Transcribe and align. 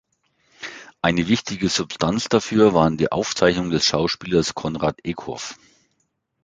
Eine 1.03 1.27
wichtige 1.27 1.69
Substanz 1.69 2.27
dafür 2.27 2.73
waren 2.73 2.97
die 2.97 3.11
Aufzeichnungen 3.11 3.69
des 3.69 3.85
Schauspielers 3.85 4.55
Konrad 4.55 4.97
Ekhof. 5.05 5.59